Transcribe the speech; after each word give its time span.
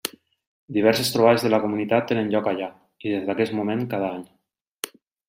Diverses 0.77 1.11
trobades 1.15 1.43
de 1.47 1.51
la 1.53 1.59
comunitat 1.65 2.07
tenen 2.11 2.31
lloc 2.37 2.49
allà, 2.53 2.71
i 3.05 3.13
des 3.17 3.29
d'aquest 3.29 3.55
moment, 3.59 3.85
cada 3.93 4.09
any. 4.17 4.25